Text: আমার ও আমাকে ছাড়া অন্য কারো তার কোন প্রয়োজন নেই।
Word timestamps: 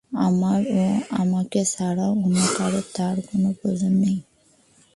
আমার 0.19 0.61
ও 0.75 0.83
আমাকে 1.15 1.59
ছাড়া 1.65 2.05
অন্য 2.15 2.37
কারো 2.57 2.81
তার 2.95 3.15
কোন 3.27 3.43
প্রয়োজন 3.53 3.93
নেই। 4.03 4.17